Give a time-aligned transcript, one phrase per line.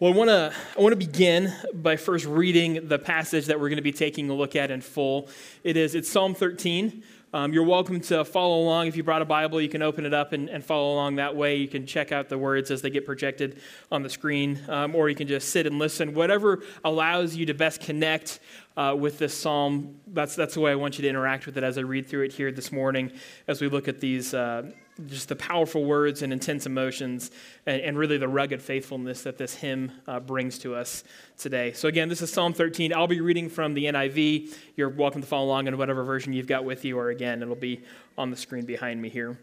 [0.00, 3.68] Well, I want to I want to begin by first reading the passage that we're
[3.68, 5.28] going to be taking a look at in full.
[5.64, 7.02] It is it's Psalm 13.
[7.34, 8.86] Um, you're welcome to follow along.
[8.86, 11.34] If you brought a Bible, you can open it up and, and, follow along that
[11.34, 11.56] way.
[11.56, 15.10] You can check out the words as they get projected on the screen, um, or
[15.10, 16.14] you can just sit and listen.
[16.14, 18.40] Whatever allows you to best connect
[18.78, 21.64] uh, with this psalm, that's, that's the way I want you to interact with it
[21.64, 23.10] as I read through it here this morning
[23.48, 24.32] as we look at these.
[24.32, 24.70] Uh,
[25.06, 27.32] just the powerful words and intense emotions,
[27.66, 31.02] and, and really the rugged faithfulness that this hymn uh, brings to us
[31.36, 31.72] today.
[31.72, 32.92] So, again, this is Psalm 13.
[32.92, 34.56] I'll be reading from the NIV.
[34.76, 37.54] You're welcome to follow along in whatever version you've got with you, or again, it'll
[37.54, 37.82] be
[38.16, 39.38] on the screen behind me here.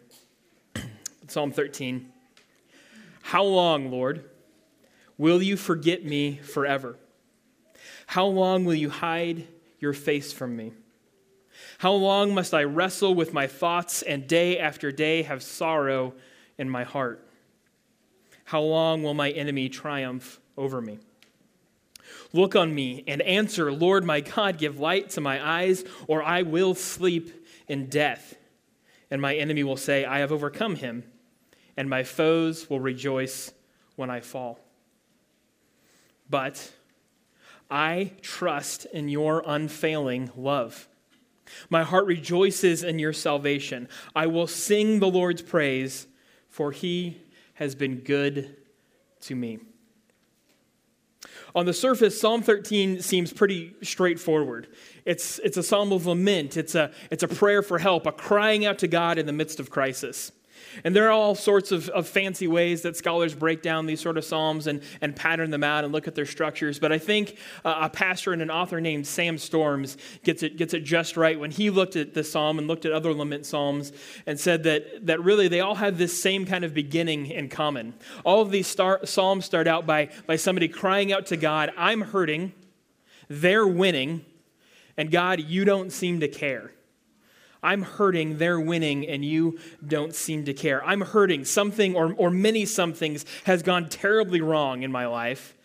[1.28, 2.12] Psalm 13.
[3.22, 4.30] How long, Lord,
[5.18, 6.98] will you forget me forever?
[8.08, 9.48] How long will you hide
[9.80, 10.72] your face from me?
[11.78, 16.14] How long must I wrestle with my thoughts and day after day have sorrow
[16.58, 17.26] in my heart?
[18.46, 21.00] How long will my enemy triumph over me?
[22.32, 26.44] Look on me and answer, Lord my God, give light to my eyes, or I
[26.44, 28.36] will sleep in death.
[29.10, 31.04] And my enemy will say, I have overcome him,
[31.78, 33.52] and my foes will rejoice
[33.96, 34.60] when I fall.
[36.30, 36.72] But
[37.70, 40.88] I trust in your unfailing love.
[41.70, 43.88] My heart rejoices in your salvation.
[44.16, 46.08] I will sing the Lord's praise,
[46.50, 47.22] for he
[47.56, 48.56] has been good
[49.22, 49.60] to me.
[51.56, 54.68] On the surface, Psalm 13 seems pretty straightforward.
[55.06, 58.66] It's, it's a psalm of lament, it's a, it's a prayer for help, a crying
[58.66, 60.32] out to God in the midst of crisis.
[60.84, 64.18] And there are all sorts of, of fancy ways that scholars break down these sort
[64.18, 66.80] of psalms and, and pattern them out and look at their structures.
[66.80, 70.74] But I think uh, a pastor and an author named Sam Storms gets it, gets
[70.74, 73.94] it just right when he looked at this psalm and looked at other lament psalms
[74.26, 77.94] and said that, that really they all have this same kind of beginning in common.
[78.24, 82.02] All of these star, psalms start out by, by somebody crying out to God, I'm
[82.02, 82.54] hurting,
[83.28, 84.26] they're winning,
[84.98, 86.72] and God, you don't seem to care.
[87.64, 90.86] I'm hurting, they're winning, and you don't seem to care.
[90.86, 95.56] I'm hurting, something or, or many somethings has gone terribly wrong in my life,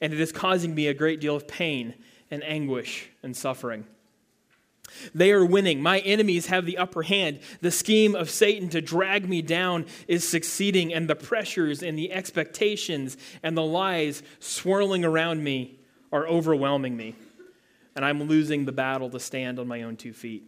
[0.00, 1.94] and it is causing me a great deal of pain
[2.30, 3.84] and anguish and suffering.
[5.14, 5.82] They are winning.
[5.82, 7.40] My enemies have the upper hand.
[7.60, 12.12] The scheme of Satan to drag me down is succeeding, and the pressures and the
[12.12, 15.78] expectations and the lies swirling around me
[16.12, 17.14] are overwhelming me.
[17.96, 20.44] And I'm losing the battle to stand on my own two feet.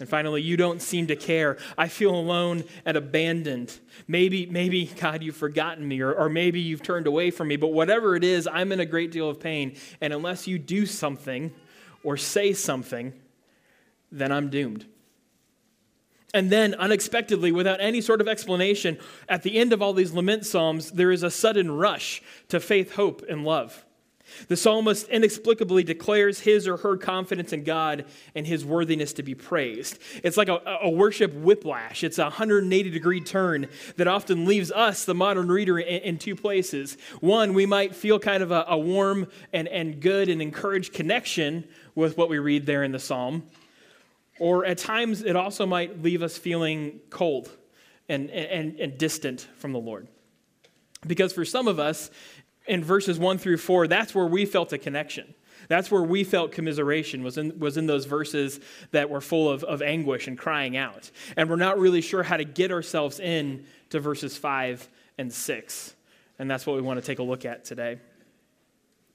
[0.00, 1.58] And finally, you don't seem to care.
[1.76, 3.78] I feel alone and abandoned.
[4.08, 7.56] Maybe, maybe, God, you've forgotten me, or, or maybe you've turned away from me.
[7.56, 9.76] But whatever it is, I'm in a great deal of pain.
[10.00, 11.52] And unless you do something
[12.02, 13.12] or say something,
[14.10, 14.86] then I'm doomed.
[16.32, 20.46] And then, unexpectedly, without any sort of explanation, at the end of all these lament
[20.46, 23.84] psalms, there is a sudden rush to faith, hope, and love.
[24.48, 28.04] The psalmist inexplicably declares his or her confidence in God
[28.34, 29.98] and his worthiness to be praised.
[30.22, 32.04] It's like a, a, worship whiplash.
[32.04, 36.36] It's a 180 degree turn that often leaves us, the modern reader, in, in two
[36.36, 36.96] places.
[37.20, 41.64] One, we might feel kind of a, a warm and, and good and encouraged connection
[41.94, 43.44] with what we read there in the psalm.
[44.38, 47.50] Or at times, it also might leave us feeling cold
[48.08, 50.08] and, and, and distant from the Lord.
[51.06, 52.10] Because for some of us,
[52.70, 55.34] in verses 1 through 4, that's where we felt a connection.
[55.66, 58.60] That's where we felt commiseration, was in, was in those verses
[58.92, 61.10] that were full of, of anguish and crying out.
[61.36, 64.88] And we're not really sure how to get ourselves in to verses 5
[65.18, 65.94] and 6.
[66.38, 67.98] And that's what we want to take a look at today.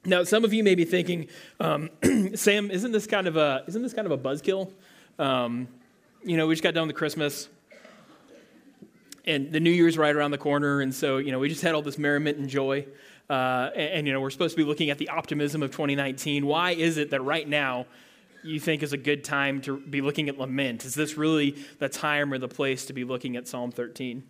[0.04, 1.28] Now, some of you may be thinking,
[1.62, 1.90] um,
[2.36, 4.72] Sam, isn't this kind of a isn't this kind of a buzzkill?
[5.18, 5.68] Um,
[6.24, 7.50] you know, we just got done with Christmas,
[9.26, 11.74] and the New Year's right around the corner, and so you know we just had
[11.74, 12.86] all this merriment and joy.
[13.30, 16.46] Uh, and, and, you know, we're supposed to be looking at the optimism of 2019.
[16.46, 17.88] Why is it that right now
[18.44, 20.86] you think is a good time to be looking at lament?
[20.86, 24.24] Is this really the time or the place to be looking at Psalm 13?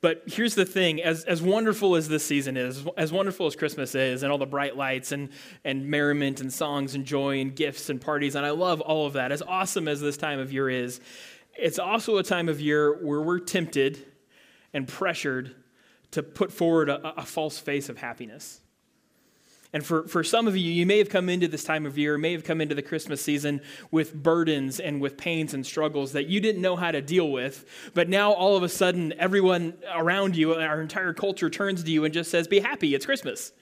[0.00, 3.94] But here's the thing as, as wonderful as this season is, as wonderful as Christmas
[3.94, 5.30] is, and all the bright lights and,
[5.64, 9.14] and merriment and songs and joy and gifts and parties, and I love all of
[9.14, 11.00] that, as awesome as this time of year is,
[11.56, 14.06] it's also a time of year where we're tempted
[14.72, 15.56] and pressured
[16.10, 18.60] to put forward a, a false face of happiness.
[19.72, 22.16] And for, for some of you, you may have come into this time of year,
[22.16, 23.60] may have come into the Christmas season
[23.90, 27.66] with burdens and with pains and struggles that you didn't know how to deal with.
[27.92, 32.06] But now all of a sudden, everyone around you, our entire culture turns to you
[32.06, 33.52] and just says, Be happy, it's Christmas.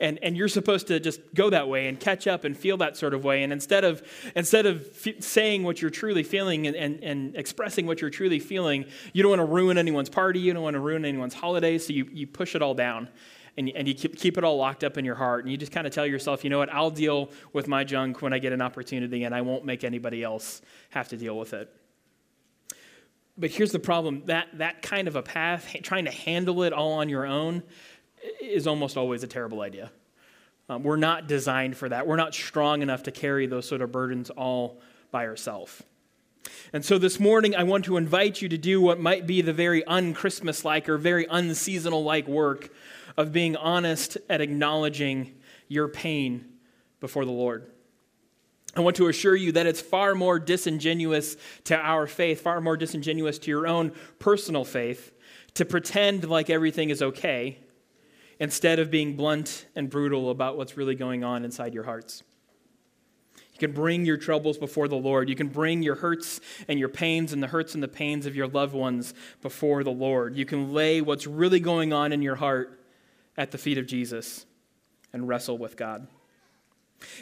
[0.00, 2.98] And, and you're supposed to just go that way and catch up and feel that
[2.98, 3.42] sort of way.
[3.42, 4.02] And instead of,
[4.36, 8.40] instead of f- saying what you're truly feeling and, and, and expressing what you're truly
[8.40, 8.84] feeling,
[9.14, 11.92] you don't want to ruin anyone's party, you don't want to ruin anyone's holiday, so
[11.92, 13.08] you, you push it all down
[13.56, 15.44] and, and you keep, keep it all locked up in your heart.
[15.44, 18.22] And you just kind of tell yourself, you know what, I'll deal with my junk
[18.22, 21.54] when I get an opportunity, and I won't make anybody else have to deal with
[21.54, 21.72] it.
[23.36, 26.92] But here's the problem that, that kind of a path, trying to handle it all
[26.92, 27.62] on your own,
[28.40, 29.90] is almost always a terrible idea.
[30.68, 32.06] Um, we're not designed for that.
[32.06, 34.80] We're not strong enough to carry those sort of burdens all
[35.10, 35.82] by ourselves.
[36.72, 39.52] And so this morning, I want to invite you to do what might be the
[39.52, 42.70] very un-Christmas like or very unseasonal like work
[43.16, 45.34] of being honest at acknowledging
[45.68, 46.44] your pain
[47.00, 47.70] before the Lord.
[48.76, 52.76] I want to assure you that it's far more disingenuous to our faith, far more
[52.76, 55.12] disingenuous to your own personal faith,
[55.54, 57.58] to pretend like everything is okay
[58.40, 62.24] instead of being blunt and brutal about what's really going on inside your hearts.
[63.52, 65.28] You can bring your troubles before the Lord.
[65.28, 68.34] You can bring your hurts and your pains and the hurts and the pains of
[68.34, 70.34] your loved ones before the Lord.
[70.34, 72.80] You can lay what's really going on in your heart
[73.36, 74.46] at the feet of Jesus
[75.12, 76.06] and wrestle with God.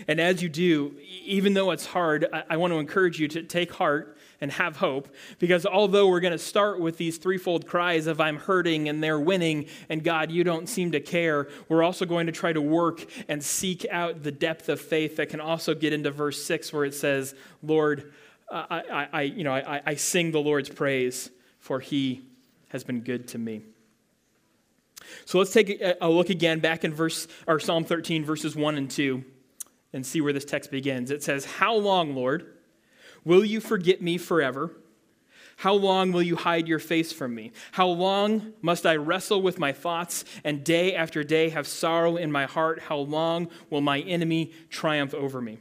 [0.07, 3.73] And as you do, even though it's hard, I, want to encourage you to take
[3.73, 8.21] heart and have hope because although we're going to start with these threefold cries of
[8.21, 12.27] I'm hurting and they're winning and God, you don't seem to care, we're also going
[12.27, 15.93] to try to work and seek out the depth of faith that can also get
[15.93, 18.13] into verse 6 where it says, Lord,
[18.51, 22.23] I, I, I you know, I, I sing the Lord's praise for he
[22.69, 23.63] has been good to me.
[25.25, 28.91] So let's take a look again back in verse or Psalm 13 verses 1 and
[28.91, 29.25] 2
[29.93, 31.11] and see where this text begins.
[31.11, 32.47] It says, "How long, Lord,
[33.25, 34.71] will you forget me forever?
[35.57, 37.53] How long will you hide your face from me?
[37.73, 42.33] How long must I wrestle with my thoughts and day after day have sorrow in
[42.33, 42.81] my heart?
[42.81, 45.59] How long will my enemy triumph over me?"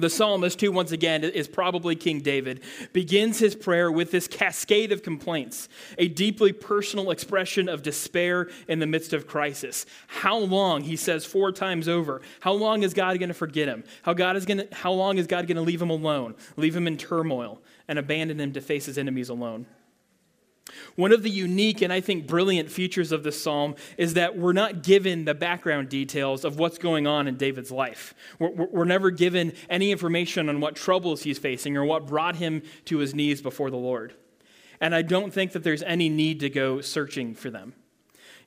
[0.00, 2.60] The psalmist, who once again is probably King David,
[2.92, 5.68] begins his prayer with this cascade of complaints,
[5.98, 9.86] a deeply personal expression of despair in the midst of crisis.
[10.06, 13.84] How long, he says four times over, how long is God going to forget him?
[14.02, 16.86] How, God is gonna, how long is God going to leave him alone, leave him
[16.86, 19.66] in turmoil, and abandon him to face his enemies alone?
[20.96, 24.52] One of the unique and I think brilliant features of this psalm is that we're
[24.52, 28.14] not given the background details of what's going on in David's life.
[28.38, 32.62] We're, we're, never given any information on what troubles he's facing or what brought him
[32.86, 34.14] to his knees before the Lord.
[34.80, 37.74] And I don't think that there's any need to go searching for them.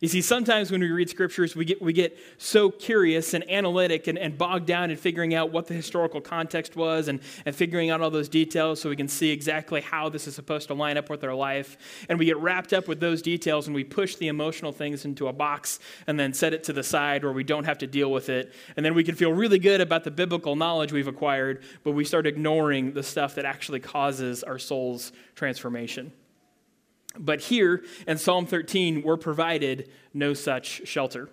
[0.02, 4.08] You see, sometimes when we read scriptures, we get, we get so curious and analytic
[4.08, 7.92] and, and bogged down in figuring out what the historical context was and, and figuring
[7.92, 10.98] out all those details so we can see exactly how this is supposed to line
[10.98, 11.78] up with our life.
[12.10, 15.28] And we get wrapped up with those details and we push the emotional things into
[15.28, 15.78] a box
[16.08, 18.56] and then set it to the side where we don't have to deal with it.
[18.76, 22.06] And then we can feel really good about the biblical knowledge we've acquired, but we
[22.06, 26.12] start ignoring the stuff that actually causes our soul's transformation.
[27.18, 31.30] But here in Psalm 13, we're provided no such shelter.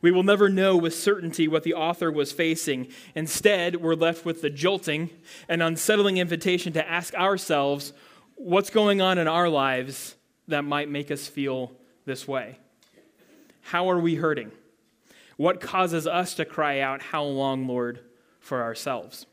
[0.00, 2.88] We will never know with certainty what the author was facing.
[3.14, 5.10] Instead, we're left with the jolting
[5.48, 7.92] and unsettling invitation to ask ourselves
[8.34, 10.16] what's going on in our lives
[10.48, 11.72] that might make us feel
[12.04, 12.58] this way.
[13.62, 14.52] How are we hurting?
[15.36, 18.00] What causes us to cry out, How long, Lord,
[18.40, 19.26] for ourselves?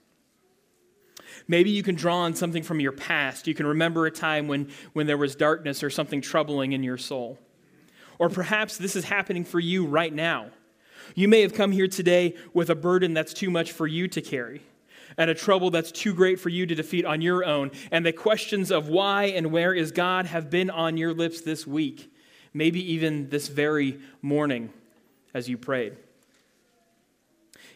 [1.47, 3.47] Maybe you can draw on something from your past.
[3.47, 6.97] You can remember a time when, when there was darkness or something troubling in your
[6.97, 7.39] soul.
[8.19, 10.47] Or perhaps this is happening for you right now.
[11.15, 14.21] You may have come here today with a burden that's too much for you to
[14.21, 14.61] carry
[15.17, 17.71] and a trouble that's too great for you to defeat on your own.
[17.91, 21.67] And the questions of why and where is God have been on your lips this
[21.67, 22.13] week,
[22.53, 24.71] maybe even this very morning
[25.33, 25.97] as you prayed.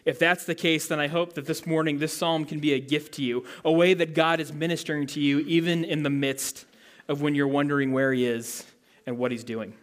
[0.06, 2.80] If that's the case, then I hope that this morning this psalm can be a
[2.80, 6.64] gift to you, a way that God is ministering to you even in the midst
[7.08, 8.64] of when you're wondering where He is
[9.04, 9.74] and what He's doing.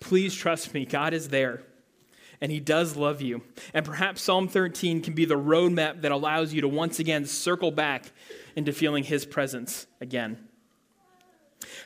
[0.00, 1.62] Please trust me, God is there
[2.40, 3.42] and He does love you.
[3.72, 7.70] And perhaps Psalm 13 can be the roadmap that allows you to once again circle
[7.70, 8.10] back
[8.56, 10.48] into feeling His presence again.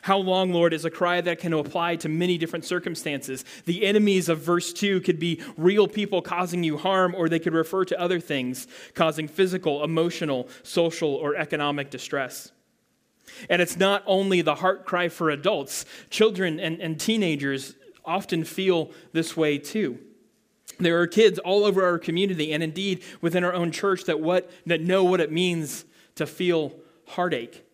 [0.01, 3.43] How long, Lord, is a cry that can apply to many different circumstances.
[3.65, 7.53] The enemies of verse 2 could be real people causing you harm, or they could
[7.53, 12.51] refer to other things causing physical, emotional, social, or economic distress.
[13.49, 17.75] And it's not only the heart cry for adults, children and, and teenagers
[18.05, 19.99] often feel this way too.
[20.79, 24.49] There are kids all over our community and indeed within our own church that, what,
[24.65, 26.73] that know what it means to feel
[27.07, 27.65] heartache.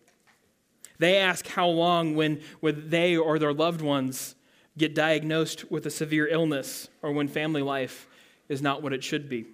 [0.98, 4.34] They ask how long when, when they or their loved ones
[4.78, 8.08] get diagnosed with a severe illness or when family life
[8.48, 9.46] is not what it should be.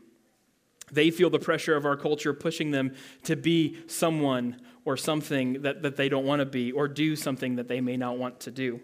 [0.90, 2.94] They feel the pressure of our culture pushing them
[3.24, 7.56] to be someone or something that, that they don't want to be or do something
[7.56, 8.80] that they may not want to do.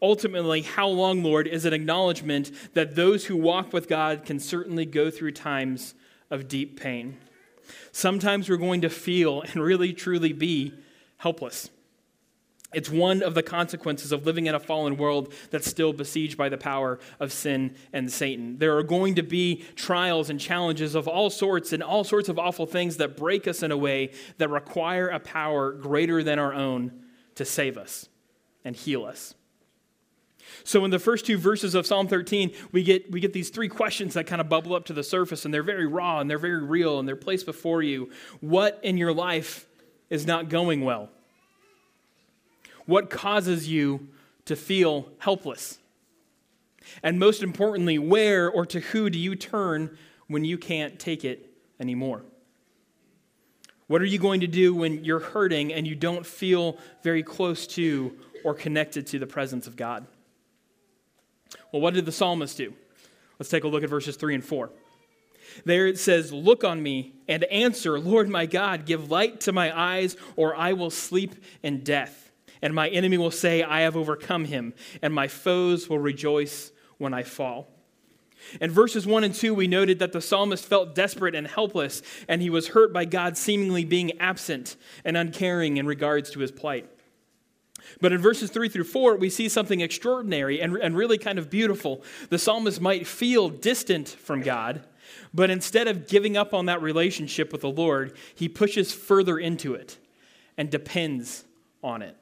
[0.00, 4.84] Ultimately, how long, Lord, is an acknowledgement that those who walk with God can certainly
[4.84, 5.94] go through times
[6.30, 7.16] of deep pain.
[7.90, 10.74] Sometimes we're going to feel and really truly be
[11.24, 11.70] helpless.
[12.74, 16.50] It's one of the consequences of living in a fallen world that's still besieged by
[16.50, 18.58] the power of sin and Satan.
[18.58, 22.38] There are going to be trials and challenges of all sorts and all sorts of
[22.38, 26.52] awful things that break us in a way that require a power greater than our
[26.52, 26.92] own
[27.36, 28.06] to save us
[28.62, 29.34] and heal us.
[30.62, 33.68] So, in the first two verses of Psalm 13, we get, we get these three
[33.68, 36.36] questions that kind of bubble up to the surface, and they're very raw and they're
[36.36, 38.10] very real and they're placed before you.
[38.40, 39.66] What in your life
[40.10, 41.08] is not going well?
[42.86, 44.08] What causes you
[44.44, 45.78] to feel helpless?
[47.02, 51.50] And most importantly, where or to who do you turn when you can't take it
[51.80, 52.22] anymore?
[53.86, 57.66] What are you going to do when you're hurting and you don't feel very close
[57.68, 60.06] to or connected to the presence of God?
[61.72, 62.74] Well, what did the psalmist do?
[63.38, 64.70] Let's take a look at verses 3 and 4.
[65.64, 69.76] There it says, Look on me and answer, Lord my God, give light to my
[69.78, 72.23] eyes, or I will sleep in death
[72.62, 77.14] and my enemy will say, I have overcome him, and my foes will rejoice when
[77.14, 77.68] I fall.
[78.60, 82.42] In verses 1 and 2, we noted that the psalmist felt desperate and helpless, and
[82.42, 86.88] he was hurt by God seemingly being absent and uncaring in regards to his plight.
[88.00, 91.50] But in verses 3 through 4, we see something extraordinary and, and really kind of
[91.50, 92.02] beautiful.
[92.30, 94.84] The psalmist might feel distant from God,
[95.32, 99.74] but instead of giving up on that relationship with the Lord, he pushes further into
[99.74, 99.98] it
[100.56, 101.44] and depends
[101.82, 102.16] on it.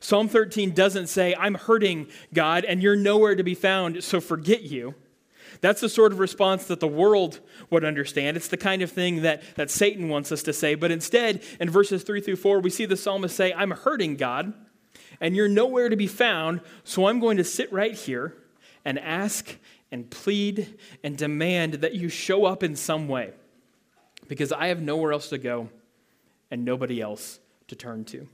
[0.00, 4.62] Psalm 13 doesn't say, I'm hurting, God, and you're nowhere to be found, so forget
[4.62, 4.94] you.
[5.60, 7.40] That's the sort of response that the world
[7.70, 8.36] would understand.
[8.36, 10.74] It's the kind of thing that, that Satan wants us to say.
[10.74, 14.52] But instead, in verses 3 through 4, we see the psalmist say, I'm hurting, God,
[15.20, 18.36] and you're nowhere to be found, so I'm going to sit right here
[18.84, 19.56] and ask
[19.90, 23.32] and plead and demand that you show up in some way
[24.28, 25.70] because I have nowhere else to go
[26.50, 28.28] and nobody else to turn to.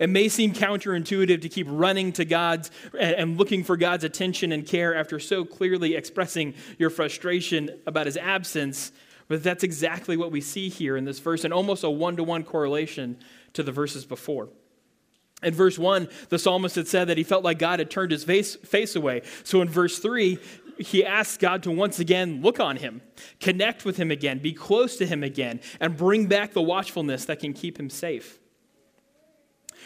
[0.00, 4.66] It may seem counterintuitive to keep running to God's and looking for God's attention and
[4.66, 8.92] care after so clearly expressing your frustration about his absence,
[9.28, 12.24] but that's exactly what we see here in this verse, and almost a one to
[12.24, 13.16] one correlation
[13.54, 14.48] to the verses before.
[15.42, 18.24] In verse 1, the psalmist had said that he felt like God had turned his
[18.24, 19.22] face, face away.
[19.42, 20.38] So in verse 3,
[20.78, 23.02] he asks God to once again look on him,
[23.40, 27.40] connect with him again, be close to him again, and bring back the watchfulness that
[27.40, 28.40] can keep him safe.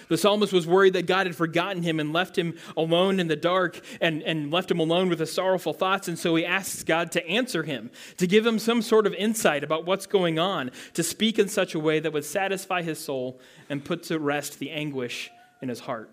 [0.08, 3.36] The psalmist was worried that God had forgotten him and left him alone in the
[3.36, 6.08] dark and, and left him alone with his sorrowful thoughts.
[6.08, 9.64] And so he asks God to answer him, to give him some sort of insight
[9.64, 13.40] about what's going on, to speak in such a way that would satisfy his soul
[13.68, 15.30] and put to rest the anguish
[15.60, 16.10] in his heart.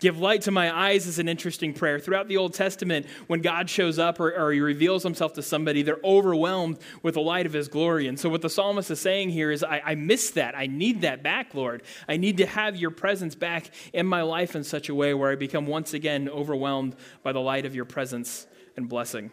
[0.00, 1.98] Give light to my eyes is an interesting prayer.
[1.98, 5.82] Throughout the Old Testament, when God shows up or, or, he reveals himself to somebody,
[5.82, 8.08] they're overwhelmed with the light of his glory.
[8.08, 10.56] And so, what the psalmist is saying here is, I, I miss that.
[10.56, 11.82] I need that back, Lord.
[12.08, 15.30] I need to have your presence back in my life in such a way where
[15.30, 19.30] I become once again overwhelmed by the light of your presence and blessing.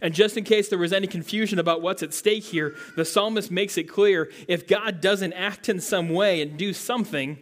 [0.00, 3.50] And just in case there was any confusion about what's at stake here, the psalmist
[3.50, 7.38] makes it clear if God doesn't act in some way and do something,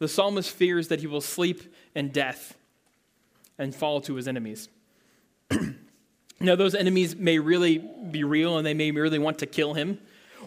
[0.00, 2.56] the psalmist fears that he will sleep in death
[3.58, 4.68] and fall to his enemies.
[6.40, 7.78] now, those enemies may really
[8.10, 10.00] be real and they may really want to kill him,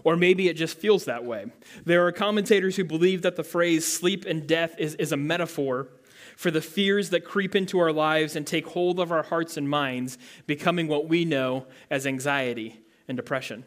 [0.04, 1.46] or maybe it just feels that way.
[1.86, 5.88] There are commentators who believe that the phrase sleep and death is, is a metaphor
[6.36, 9.70] for the fears that creep into our lives and take hold of our hearts and
[9.70, 10.18] minds,
[10.48, 13.66] becoming what we know as anxiety and depression.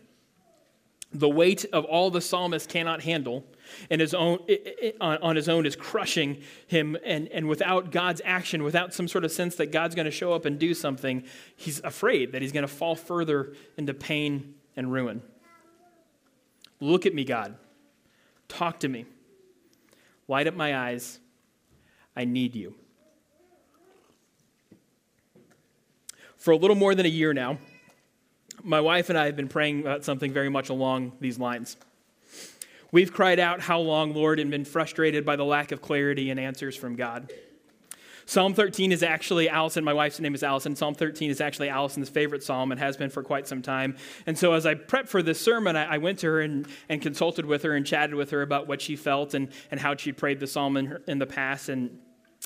[1.18, 3.44] The weight of all the psalmist cannot handle
[3.90, 4.38] and his own,
[5.00, 6.96] on his own is crushing him.
[7.04, 10.32] And, and without God's action, without some sort of sense that God's going to show
[10.32, 11.24] up and do something,
[11.56, 15.22] he's afraid that he's going to fall further into pain and ruin.
[16.80, 17.56] Look at me, God.
[18.48, 19.06] Talk to me.
[20.28, 21.18] Light up my eyes.
[22.14, 22.74] I need you.
[26.36, 27.58] For a little more than a year now,
[28.66, 31.76] my wife and I have been praying about something very much along these lines.
[32.90, 36.40] We've cried out, How long, Lord, and been frustrated by the lack of clarity and
[36.40, 37.32] answers from God.
[38.28, 40.74] Psalm 13 is actually Allison, my wife's name is Allison.
[40.74, 43.96] Psalm 13 is actually Allison's favorite psalm and has been for quite some time.
[44.26, 47.00] And so as I prepped for this sermon, I, I went to her and, and
[47.00, 50.10] consulted with her and chatted with her about what she felt and, and how she
[50.10, 52.00] prayed the psalm in, her, in the past and,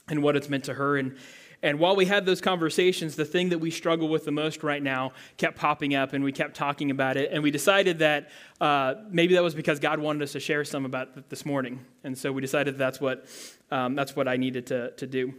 [0.07, 0.99] and what it's meant to her.
[0.99, 1.17] And,
[1.62, 4.83] and while we had those conversations, the thing that we struggle with the most right
[4.83, 7.31] now kept popping up, and we kept talking about it.
[7.33, 10.87] And we decided that uh, maybe that was because God wanted us to share some
[10.87, 11.85] about it this morning.
[12.02, 13.26] And so we decided that's what,
[13.71, 15.35] um, that's what I needed to, to do.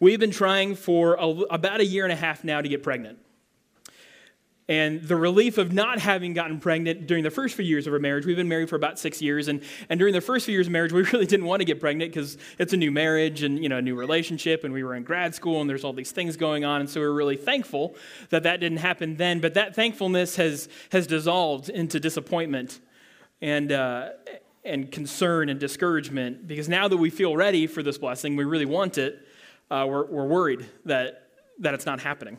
[0.00, 3.18] We've been trying for a, about a year and a half now to get pregnant.
[4.68, 7.98] And the relief of not having gotten pregnant during the first few years of our
[7.98, 10.66] marriage, we've been married for about six years, and, and during the first few years
[10.66, 13.62] of marriage, we really didn't want to get pregnant because it's a new marriage and
[13.62, 16.12] you know a new relationship, and we were in grad school, and there's all these
[16.12, 17.96] things going on, and so we are really thankful
[18.30, 19.40] that that didn't happen then.
[19.40, 22.80] But that thankfulness has has dissolved into disappointment,
[23.40, 24.10] and uh,
[24.64, 28.66] and concern and discouragement because now that we feel ready for this blessing, we really
[28.66, 29.24] want it
[29.70, 32.38] uh, we're, we're worried that, that it's not happening.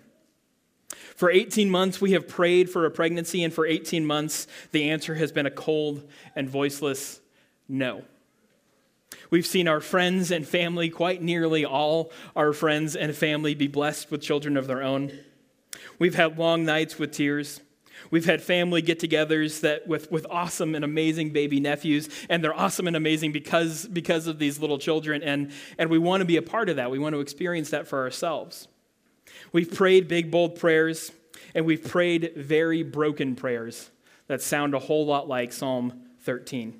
[1.15, 5.15] For 18 months, we have prayed for a pregnancy, and for 18 months, the answer
[5.15, 7.19] has been a cold and voiceless
[7.67, 8.03] no.
[9.29, 14.09] We've seen our friends and family, quite nearly all our friends and family, be blessed
[14.11, 15.11] with children of their own.
[15.99, 17.61] We've had long nights with tears.
[18.11, 22.57] We've had family get togethers that with, with awesome and amazing baby nephews, and they're
[22.57, 26.37] awesome and amazing because, because of these little children, and, and we want to be
[26.37, 26.89] a part of that.
[26.89, 28.67] We want to experience that for ourselves.
[29.51, 31.11] We've prayed big, bold prayers,
[31.55, 33.89] and we've prayed very broken prayers
[34.27, 36.79] that sound a whole lot like Psalm 13.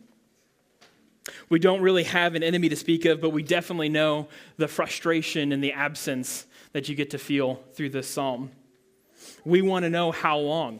[1.49, 4.27] We don't really have an enemy to speak of, but we definitely know
[4.57, 8.51] the frustration and the absence that you get to feel through this psalm.
[9.45, 10.79] We want to know how long.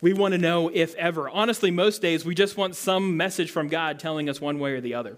[0.00, 1.28] We want to know if ever.
[1.28, 4.80] Honestly, most days we just want some message from God telling us one way or
[4.80, 5.16] the other.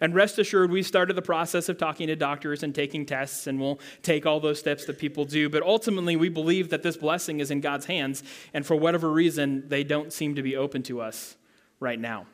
[0.00, 3.60] And rest assured, we've started the process of talking to doctors and taking tests, and
[3.60, 5.48] we'll take all those steps that people do.
[5.48, 9.68] But ultimately, we believe that this blessing is in God's hands, and for whatever reason,
[9.68, 11.36] they don't seem to be open to us
[11.80, 12.26] right now.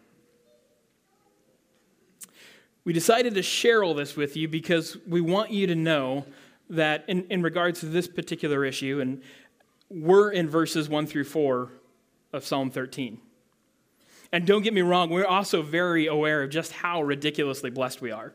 [2.84, 6.24] We decided to share all this with you because we want you to know
[6.70, 9.22] that, in, in regards to this particular issue, and
[9.90, 11.70] we're in verses 1 through 4
[12.32, 13.20] of Psalm 13.
[14.32, 18.12] And don't get me wrong, we're also very aware of just how ridiculously blessed we
[18.12, 18.32] are.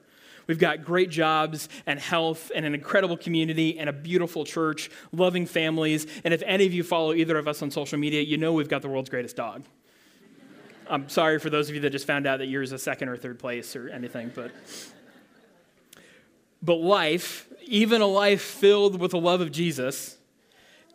[0.48, 5.46] We've got great jobs and health and an incredible community and a beautiful church, loving
[5.46, 6.06] families.
[6.24, 8.69] And if any of you follow either of us on social media, you know we've
[8.69, 9.63] got the world's greatest dog.
[10.88, 13.17] I'm sorry for those of you that just found out that yours is second or
[13.17, 14.52] third place or anything, but
[16.62, 20.17] but life, even a life filled with the love of Jesus,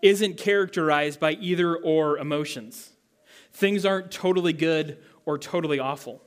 [0.03, 2.91] isn't characterized by either or emotions.
[3.53, 6.23] Things aren't totally good or totally awful.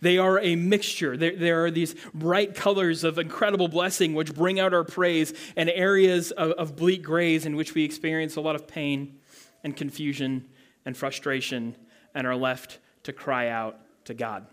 [0.00, 1.16] They are a mixture.
[1.16, 5.70] There, there, are these bright colors of incredible blessing which bring out our praise, and
[5.70, 9.18] areas of, of bleak grays in which we experience a lot of pain
[9.62, 10.48] and confusion
[10.84, 11.76] and frustration
[12.14, 14.46] and are left to cry out to God.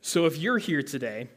[0.00, 1.28] So if you're here today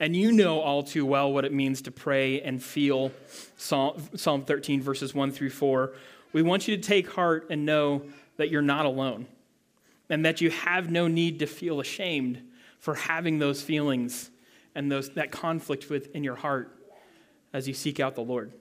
[0.00, 3.12] and you know all too well what it means to pray and feel
[3.56, 5.92] Psalm, Psalm 13, verses 1 through 4.
[6.32, 8.02] We want you to take heart and know
[8.36, 9.26] that you're not alone
[10.08, 12.42] and that you have no need to feel ashamed
[12.78, 14.30] for having those feelings
[14.74, 16.76] and those, that conflict within your heart
[17.52, 18.52] as you seek out the Lord.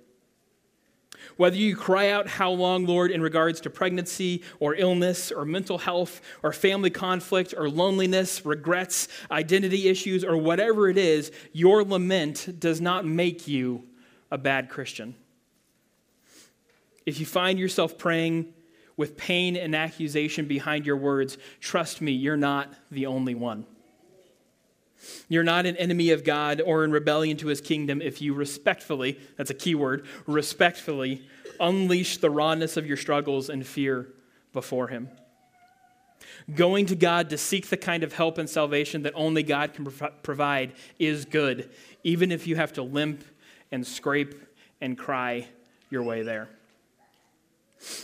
[1.37, 5.77] Whether you cry out, How long, Lord, in regards to pregnancy or illness or mental
[5.77, 12.59] health or family conflict or loneliness, regrets, identity issues, or whatever it is, your lament
[12.59, 13.83] does not make you
[14.31, 15.15] a bad Christian.
[17.05, 18.53] If you find yourself praying
[18.97, 23.65] with pain and accusation behind your words, trust me, you're not the only one.
[25.27, 29.19] You're not an enemy of God or in rebellion to his kingdom if you respectfully,
[29.37, 31.27] that's a key word, respectfully
[31.59, 34.07] unleash the rawness of your struggles and fear
[34.53, 35.09] before him.
[36.53, 39.85] Going to God to seek the kind of help and salvation that only God can
[40.23, 41.69] provide is good,
[42.03, 43.23] even if you have to limp
[43.71, 44.35] and scrape
[44.81, 45.47] and cry
[45.89, 46.49] your way there.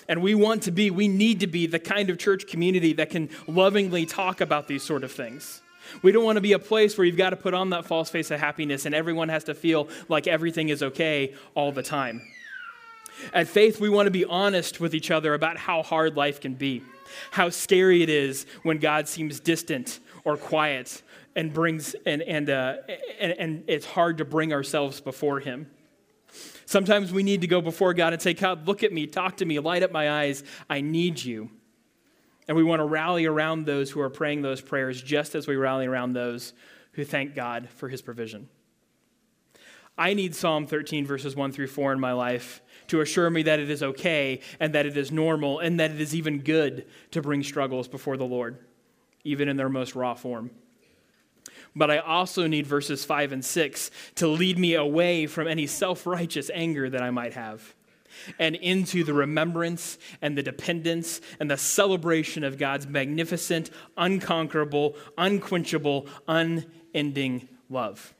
[0.07, 3.09] And we want to be, we need to be the kind of church community that
[3.09, 5.61] can lovingly talk about these sort of things.
[6.01, 8.09] We don't want to be a place where you've got to put on that false
[8.09, 12.21] face of happiness and everyone has to feel like everything is okay all the time.
[13.33, 16.53] At Faith, we want to be honest with each other about how hard life can
[16.53, 16.83] be,
[17.31, 21.01] how scary it is when God seems distant or quiet
[21.35, 22.75] and brings and and, uh,
[23.19, 25.67] and, and it's hard to bring ourselves before Him.
[26.67, 29.45] Sometimes we need to go before God and say, God, look at me, talk to
[29.45, 30.43] me, light up my eyes.
[30.69, 31.49] I need you.
[32.45, 35.55] And we want to rally around those who are praying those prayers just as we
[35.55, 36.51] rally around those
[36.91, 38.49] who thank God for his provision.
[39.97, 43.59] I need Psalm 13, verses 1 through 4 in my life to assure me that
[43.59, 47.21] it is okay and that it is normal and that it is even good to
[47.21, 48.57] bring struggles before the Lord,
[49.23, 50.51] even in their most raw form.
[51.77, 56.07] But I also need verses 5 and 6 to lead me away from any self
[56.07, 57.75] righteous anger that I might have
[58.39, 66.07] and into the remembrance and the dependence and the celebration of God's magnificent, unconquerable, unquenchable,
[66.27, 68.15] unending love.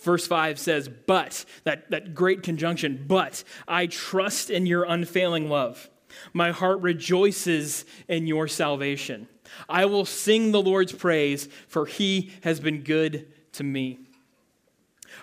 [0.00, 5.88] Verse 5 says, But, that, that great conjunction, but I trust in your unfailing love.
[6.32, 9.28] My heart rejoices in your salvation.
[9.68, 13.98] I will sing the Lord's praise, for he has been good to me.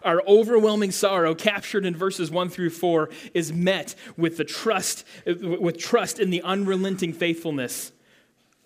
[0.04, 5.78] Our overwhelming sorrow, captured in verses 1 through 4, is met with the trust, with
[5.78, 7.92] trust in the unrelenting faithfulness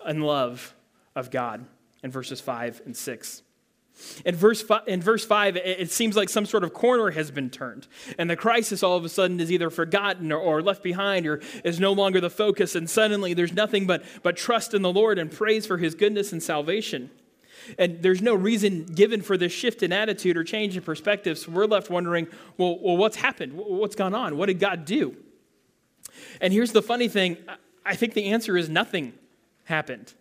[0.04, 0.74] and love
[1.14, 1.66] of God
[2.02, 3.42] in verses 5 and 6.
[4.26, 7.48] In verse, five, in verse 5, it seems like some sort of corner has been
[7.48, 7.86] turned,
[8.18, 11.40] and the crisis all of a sudden is either forgotten or, or, left behind or
[11.64, 15.18] is no longer the focus, and suddenly there's nothing but, but trust in the Lord
[15.18, 17.10] and praise for his goodness and salvation.
[17.78, 21.50] And there's no reason given for this shift in attitude or change in perspective, so
[21.50, 22.28] we're left wondering
[22.58, 23.54] well, well what's happened?
[23.54, 24.36] What's gone on?
[24.36, 25.16] What did God do?
[26.40, 27.38] And here's the funny thing
[27.84, 29.14] I think the answer is nothing
[29.64, 30.12] happened.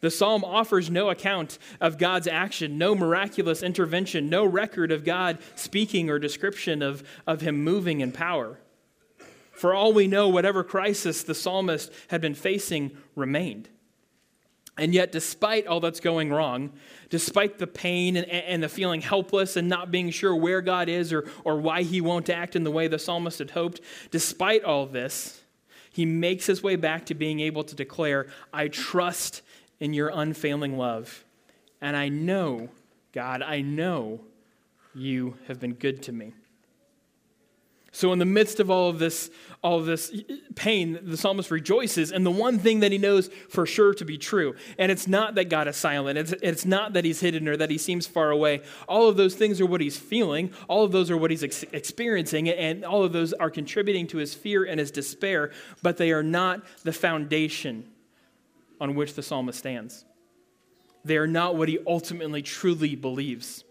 [0.00, 5.38] The psalm offers no account of God's action, no miraculous intervention, no record of God
[5.54, 8.58] speaking or description of, of him moving in power.
[9.52, 13.68] For all we know, whatever crisis the psalmist had been facing remained.
[14.78, 16.72] And yet, despite all that's going wrong,
[17.10, 21.12] despite the pain and, and, the feeling helpless and not being sure where God is
[21.12, 24.86] or, or why he won't act in the way the psalmist had hoped, despite all
[24.86, 25.42] this,
[25.92, 29.42] he makes his way back to being able to declare, I trust
[29.80, 31.24] in your unfailing love.
[31.80, 32.68] And I know,
[33.12, 34.20] God, I know
[34.94, 36.34] you have been good to me.
[37.92, 39.30] So, in the midst of all of this,
[39.62, 40.14] all of this
[40.54, 44.16] pain, the psalmist rejoices in the one thing that he knows for sure to be
[44.16, 44.54] true.
[44.78, 47.68] And it's not that God is silent, it's, it's not that he's hidden or that
[47.68, 48.62] he seems far away.
[48.88, 51.64] All of those things are what he's feeling, all of those are what he's ex-
[51.72, 55.50] experiencing, and all of those are contributing to his fear and his despair,
[55.82, 57.89] but they are not the foundation
[58.80, 60.04] on which the psalmist stands.
[61.04, 63.64] They are not what he ultimately truly believes.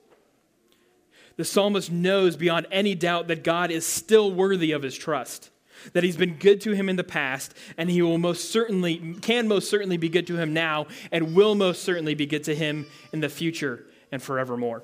[1.38, 5.52] The psalmist knows beyond any doubt that God is still worthy of his trust,
[5.94, 9.48] that he's been good to him in the past, and he will most certainly, can
[9.48, 12.86] most certainly be good to him now, and will most certainly be good to him
[13.14, 14.84] in the future and forevermore.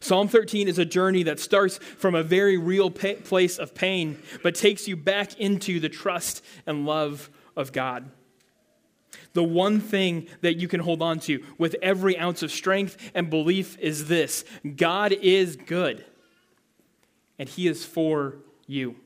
[0.00, 4.54] Psalm 13 is a journey that starts from a very real place of pain, but
[4.54, 8.10] takes you back into the trust and love of God
[9.32, 13.30] the one thing that you can hold on to with every ounce of strength and
[13.30, 14.44] belief is this
[14.76, 16.04] God is good,
[17.38, 18.96] and He is for you.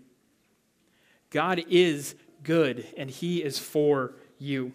[1.31, 4.73] God is good, and He is for you.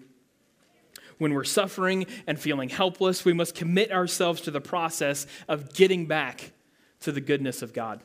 [1.17, 6.05] When we're suffering and feeling helpless, we must commit ourselves to the process of getting
[6.05, 6.51] back
[7.01, 8.01] to the goodness of God.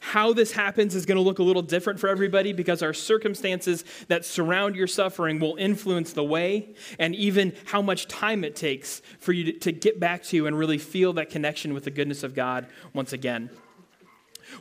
[0.00, 3.84] How this happens is going to look a little different for everybody because our circumstances
[4.08, 9.00] that surround your suffering will influence the way and even how much time it takes
[9.18, 12.34] for you to, get back to and really feel that connection with the goodness of
[12.34, 13.50] God once again.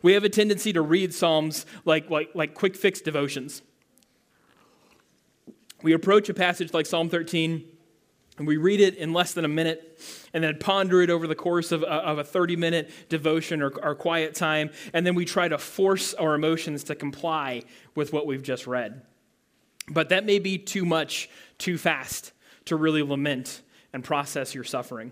[0.02, 3.62] We have a tendency to read Psalms like, like, like quick fix devotions.
[5.82, 7.66] We approach a passage like Psalm 13
[8.40, 10.00] and we read it in less than a minute
[10.34, 13.94] and then ponder it over the course of, of a 30 minute devotion or, or
[13.96, 14.72] quiet time.
[14.94, 17.64] And then we try to force our emotions to comply
[17.96, 19.02] with what we've just read.
[19.90, 22.32] But that may be too much, too fast
[22.66, 25.12] to really lament and process your suffering.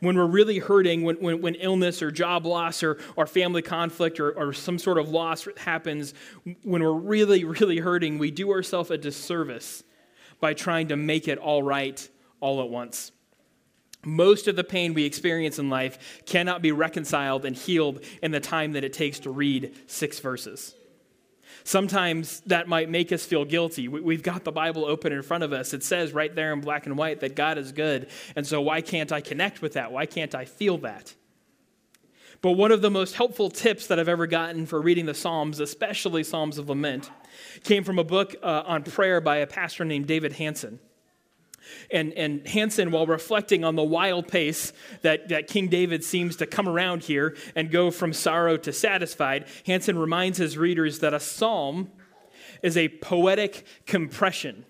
[0.00, 4.20] When we're really hurting, when, when, when illness or job loss or, or family conflict
[4.20, 6.14] or, or some sort of loss happens,
[6.62, 9.82] when we're really, really hurting, we do ourselves a disservice
[10.40, 12.08] by trying to make it all right
[12.40, 13.12] all at once.
[14.04, 18.40] Most of the pain we experience in life cannot be reconciled and healed in the
[18.40, 20.74] time that it takes to read six verses.
[21.64, 23.88] Sometimes that might make us feel guilty.
[23.88, 25.74] We've got the Bible open in front of us.
[25.74, 28.08] It says right there in black and white that God is good.
[28.36, 29.92] And so, why can't I connect with that?
[29.92, 31.14] Why can't I feel that?
[32.40, 35.58] But one of the most helpful tips that I've ever gotten for reading the Psalms,
[35.58, 37.10] especially Psalms of Lament,
[37.64, 40.78] came from a book uh, on prayer by a pastor named David Hansen.
[41.90, 46.46] And, and Hansen, while reflecting on the wild pace that, that King David seems to
[46.46, 51.20] come around here and go from sorrow to satisfied, Hansen reminds his readers that a
[51.20, 51.90] psalm
[52.62, 54.64] is a poetic compression.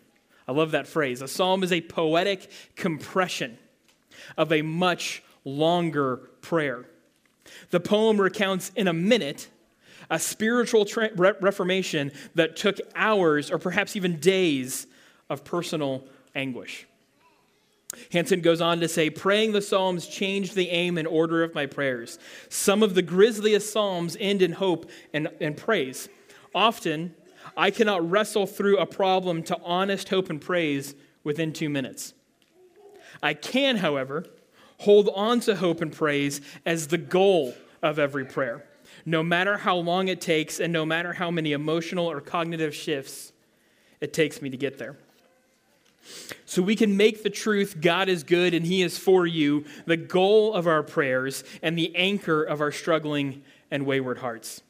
[0.47, 1.23] I love that phrase.
[1.23, 3.59] A psalm is a poetic compression.
[4.37, 6.85] of a much longer prayer.
[7.71, 9.49] The poem recounts in a minute
[10.11, 14.87] a spiritual tra- reformation that took hours or perhaps even days
[15.29, 16.87] of personal anguish.
[18.13, 21.67] Hansen goes on to say, praying the Psalms changed the aim and order of my
[21.67, 22.19] prayers.
[22.49, 26.09] Some of the grisliest Psalms end in hope and, and praise.
[26.55, 27.15] Often,
[27.57, 32.13] I cannot wrestle through a problem to honest hope and praise within two minutes.
[33.23, 34.27] I can, however,
[34.81, 38.65] hold on to hope and praise as the goal of every prayer,
[39.07, 43.33] no matter how long it takes and no matter how many emotional or cognitive shifts
[44.01, 44.97] it takes me to get there.
[46.45, 49.97] So we can make the truth God is good and He is for you the
[49.97, 54.63] goal of our prayers and the anchor of our struggling and wayward hearts.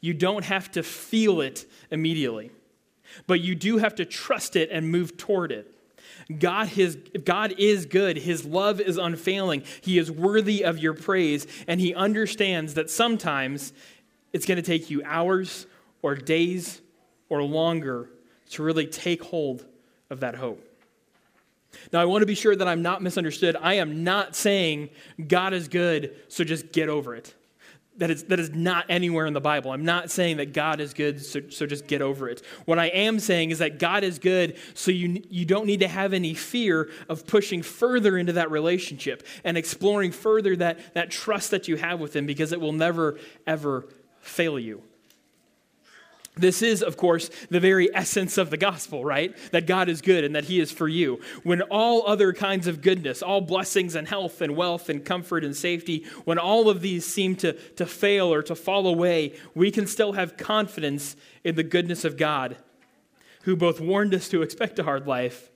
[0.00, 2.50] You don't have to feel it immediately,
[3.26, 5.70] but you do have to trust it and move toward it.
[6.38, 8.16] God, his, God is good.
[8.16, 9.64] His love is unfailing.
[9.80, 13.72] He is worthy of your praise, and He understands that sometimes
[14.32, 15.66] it's going to take you hours
[16.02, 16.80] or days
[17.28, 18.10] or longer
[18.50, 19.66] to really take hold
[20.10, 20.62] of that hope.
[21.92, 23.56] Now, I want to be sure that I'm not misunderstood.
[23.60, 24.90] I am not saying
[25.26, 27.34] God is good, so just get over it.
[27.96, 29.70] That is, that is not anywhere in the Bible.
[29.70, 32.42] I'm not saying that God is good, so, so just get over it.
[32.64, 35.88] What I am saying is that God is good, so you, you don't need to
[35.88, 41.52] have any fear of pushing further into that relationship and exploring further that, that trust
[41.52, 43.86] that you have with Him because it will never, ever
[44.18, 44.82] fail you.
[46.36, 49.36] This is, of course, the very essence of the gospel, right?
[49.52, 51.20] That God is good and that He is for you.
[51.44, 55.54] When all other kinds of goodness, all blessings and health and wealth and comfort and
[55.54, 59.86] safety, when all of these seem to, to fail or to fall away, we can
[59.86, 62.56] still have confidence in the goodness of God,
[63.42, 65.52] who both warned us to expect a hard life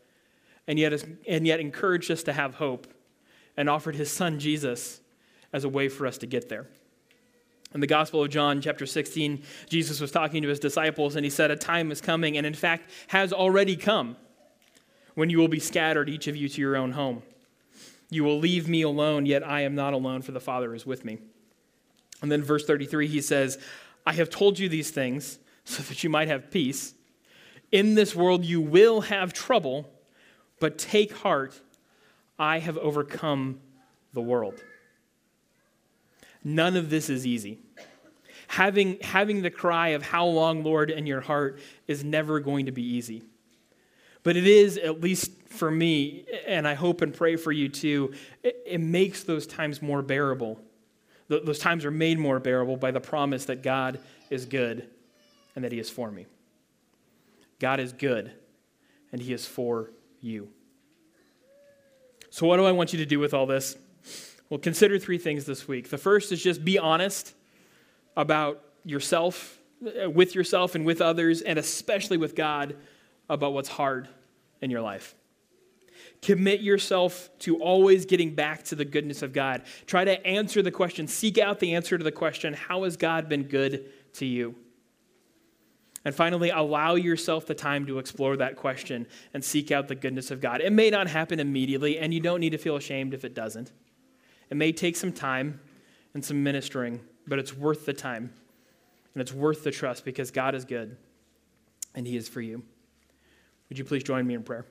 [0.68, 0.92] and yet,
[1.26, 2.86] and yet encouraged us to have hope
[3.56, 5.00] and offered His Son, Jesus,
[5.52, 6.68] as a way for us to get there.
[7.74, 11.30] In the Gospel of John, chapter 16, Jesus was talking to his disciples and he
[11.30, 14.16] said, A time is coming, and in fact has already come,
[15.14, 17.22] when you will be scattered, each of you to your own home.
[18.10, 21.04] You will leave me alone, yet I am not alone, for the Father is with
[21.04, 21.18] me.
[22.22, 23.58] And then, verse 33, he says,
[24.06, 26.94] I have told you these things so that you might have peace.
[27.70, 29.90] In this world you will have trouble,
[30.58, 31.60] but take heart,
[32.38, 33.60] I have overcome
[34.14, 34.62] the world.
[36.48, 37.58] None of this is easy.
[38.46, 42.72] Having, having the cry of, How long, Lord, in your heart is never going to
[42.72, 43.22] be easy.
[44.22, 48.14] But it is, at least for me, and I hope and pray for you too,
[48.42, 50.58] it, it makes those times more bearable.
[51.28, 54.88] those times are made more bearable by the promise that God is good
[55.54, 56.24] and that He is for me.
[57.58, 58.32] God is good
[59.12, 59.90] and He is for
[60.22, 60.48] you.
[62.30, 63.76] So, what do I want you to do with all this?
[64.50, 65.90] Well, consider three things this week.
[65.90, 67.34] The first is just be honest
[68.16, 72.76] about yourself, uh, with yourself and with others, and especially with God
[73.28, 74.08] about what's hard
[74.60, 75.14] in your life.
[76.22, 79.62] Commit yourself to always getting back to the goodness of God.
[79.86, 83.28] Try to answer the question, seek out the answer to the question how has God
[83.28, 84.54] been good to you?
[86.04, 90.30] And finally, allow yourself the time to explore that question and seek out the goodness
[90.30, 90.60] of God.
[90.60, 93.72] It may not happen immediately, and you don't need to feel ashamed if it doesn't.
[94.50, 95.60] It may take some time
[96.14, 98.32] and some ministering, but it's worth the time.
[99.14, 100.96] And it's worth the trust because God is good
[101.94, 102.62] and He is for you.
[103.68, 104.64] Would you please join me in prayer?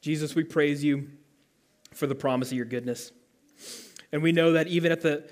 [0.00, 1.08] Jesus, we praise you
[1.92, 3.12] for the promise of your goodness.
[4.12, 5.30] And we know that even at the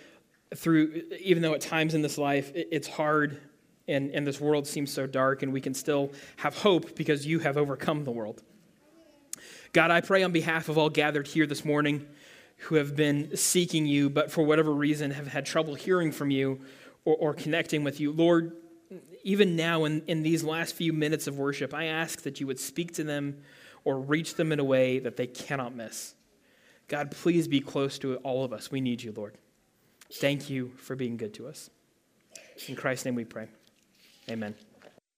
[0.55, 3.40] through even though at times in this life it's hard
[3.87, 7.38] and, and this world seems so dark and we can still have hope because you
[7.40, 8.42] have overcome the world.
[9.72, 12.06] God, I pray on behalf of all gathered here this morning
[12.56, 16.61] who have been seeking you, but for whatever reason have had trouble hearing from you
[17.04, 18.12] or, or connecting with you.
[18.12, 18.56] Lord,
[19.22, 22.59] even now in, in these last few minutes of worship, I ask that you would
[22.59, 23.42] speak to them
[23.85, 26.14] or reach them in a way that they cannot miss.
[26.88, 28.70] God, please be close to all of us.
[28.70, 29.38] We need you, Lord.
[30.12, 31.70] Thank you for being good to us.
[32.66, 33.46] In Christ's name we pray.
[34.28, 34.54] Amen.